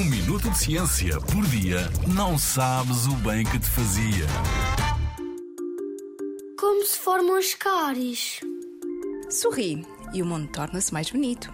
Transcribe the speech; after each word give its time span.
Um 0.00 0.04
minuto 0.04 0.48
de 0.48 0.56
ciência 0.56 1.20
por 1.20 1.46
dia 1.48 1.80
não 2.06 2.38
sabes 2.38 3.06
o 3.06 3.14
bem 3.16 3.44
que 3.44 3.58
te 3.58 3.68
fazia. 3.68 4.26
Como 6.58 6.86
se 6.86 6.98
formam 6.98 7.36
as 7.36 7.52
cáries? 7.52 8.40
Sorri 9.28 9.86
e 10.14 10.22
o 10.22 10.24
mundo 10.24 10.48
torna-se 10.48 10.90
mais 10.90 11.10
bonito, 11.10 11.52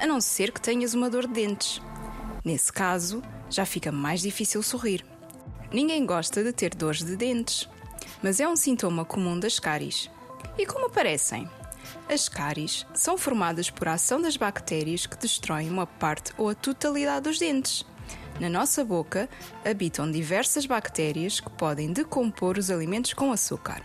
a 0.00 0.08
não 0.08 0.20
ser 0.20 0.50
que 0.50 0.60
tenhas 0.60 0.92
uma 0.92 1.08
dor 1.08 1.28
de 1.28 1.34
dentes. 1.34 1.80
Nesse 2.44 2.72
caso, 2.72 3.22
já 3.48 3.64
fica 3.64 3.92
mais 3.92 4.22
difícil 4.22 4.60
sorrir. 4.60 5.06
Ninguém 5.72 6.04
gosta 6.04 6.42
de 6.42 6.52
ter 6.52 6.74
dores 6.74 7.04
de 7.04 7.14
dentes, 7.14 7.68
mas 8.20 8.40
é 8.40 8.48
um 8.48 8.56
sintoma 8.56 9.04
comum 9.04 9.38
das 9.38 9.60
cáries. 9.60 10.10
E 10.58 10.66
como 10.66 10.86
aparecem? 10.86 11.48
As 12.08 12.28
cáries 12.28 12.86
são 12.94 13.16
formadas 13.16 13.70
por 13.70 13.88
ação 13.88 14.20
das 14.20 14.36
bactérias 14.36 15.06
que 15.06 15.16
destroem 15.16 15.70
uma 15.70 15.86
parte 15.86 16.32
ou 16.36 16.48
a 16.48 16.54
totalidade 16.54 17.28
dos 17.28 17.38
dentes. 17.38 17.84
Na 18.40 18.48
nossa 18.48 18.84
boca 18.84 19.28
habitam 19.64 20.10
diversas 20.10 20.66
bactérias 20.66 21.40
que 21.40 21.50
podem 21.50 21.92
decompor 21.92 22.58
os 22.58 22.70
alimentos 22.70 23.12
com 23.14 23.32
açúcar. 23.32 23.80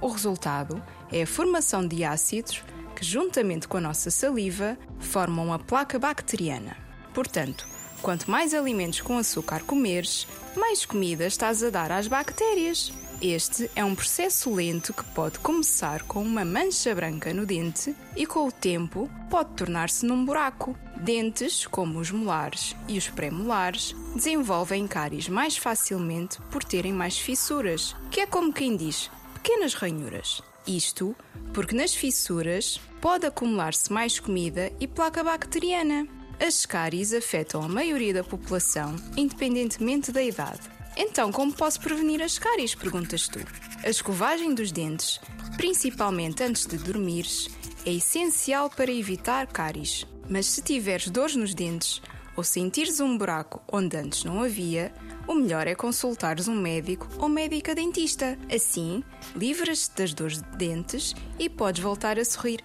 O 0.00 0.08
resultado 0.08 0.82
é 1.12 1.22
a 1.22 1.26
formação 1.26 1.86
de 1.86 2.04
ácidos 2.04 2.62
que, 2.94 3.04
juntamente 3.04 3.66
com 3.66 3.76
a 3.76 3.80
nossa 3.80 4.10
saliva, 4.10 4.78
formam 4.98 5.46
uma 5.46 5.58
placa 5.58 5.98
bacteriana. 5.98 6.76
Portanto, 7.12 7.66
quanto 8.00 8.30
mais 8.30 8.54
alimentos 8.54 9.00
com 9.00 9.18
açúcar 9.18 9.62
comeres, 9.62 10.26
mais 10.56 10.84
comida 10.84 11.26
estás 11.26 11.62
a 11.62 11.70
dar 11.70 11.92
às 11.92 12.06
bactérias. 12.06 12.92
Este 13.22 13.70
é 13.76 13.84
um 13.84 13.94
processo 13.94 14.52
lento 14.54 14.94
que 14.94 15.04
pode 15.04 15.38
começar 15.40 16.02
com 16.04 16.22
uma 16.22 16.44
mancha 16.44 16.94
branca 16.94 17.34
no 17.34 17.44
dente 17.44 17.94
e, 18.16 18.24
com 18.24 18.48
o 18.48 18.52
tempo, 18.52 19.10
pode 19.28 19.50
tornar-se 19.54 20.06
num 20.06 20.24
buraco. 20.24 20.74
Dentes, 20.96 21.66
como 21.66 21.98
os 21.98 22.10
molares 22.10 22.74
e 22.88 22.96
os 22.96 23.08
pré-molares, 23.08 23.94
desenvolvem 24.14 24.86
cáries 24.86 25.28
mais 25.28 25.56
facilmente 25.56 26.40
por 26.50 26.64
terem 26.64 26.94
mais 26.94 27.18
fissuras, 27.18 27.94
que 28.10 28.20
é 28.20 28.26
como 28.26 28.52
quem 28.52 28.74
diz, 28.74 29.10
pequenas 29.34 29.74
ranhuras. 29.74 30.42
Isto 30.66 31.14
porque 31.52 31.74
nas 31.74 31.94
fissuras 31.94 32.80
pode 33.00 33.26
acumular-se 33.26 33.92
mais 33.92 34.18
comida 34.18 34.72
e 34.80 34.86
placa 34.86 35.22
bacteriana. 35.22 36.06
As 36.40 36.64
cáries 36.64 37.12
afetam 37.12 37.62
a 37.62 37.68
maioria 37.68 38.14
da 38.14 38.24
população, 38.24 38.96
independentemente 39.14 40.10
da 40.10 40.22
idade. 40.22 40.60
Então, 40.96 41.30
como 41.30 41.52
posso 41.52 41.78
prevenir 41.82 42.22
as 42.22 42.38
cáries? 42.38 42.74
Perguntas 42.74 43.28
tu. 43.28 43.40
A 43.84 43.90
escovagem 43.90 44.54
dos 44.54 44.72
dentes, 44.72 45.20
principalmente 45.58 46.42
antes 46.42 46.64
de 46.64 46.78
dormires, 46.78 47.46
é 47.84 47.92
essencial 47.92 48.70
para 48.70 48.90
evitar 48.90 49.46
cáries. 49.48 50.06
Mas 50.30 50.46
se 50.46 50.62
tiveres 50.62 51.10
dores 51.10 51.36
nos 51.36 51.54
dentes 51.54 52.00
ou 52.34 52.42
sentires 52.42 53.00
um 53.00 53.18
buraco 53.18 53.60
onde 53.70 53.98
antes 53.98 54.24
não 54.24 54.42
havia, 54.42 54.94
o 55.28 55.34
melhor 55.34 55.66
é 55.66 55.74
consultares 55.74 56.48
um 56.48 56.54
médico 56.54 57.06
ou 57.18 57.28
médica 57.28 57.74
dentista. 57.74 58.38
Assim, 58.50 59.04
livras-te 59.36 59.94
das 59.94 60.14
dores 60.14 60.40
de 60.40 60.56
dentes 60.56 61.14
e 61.38 61.50
podes 61.50 61.82
voltar 61.82 62.18
a 62.18 62.24
sorrir 62.24 62.64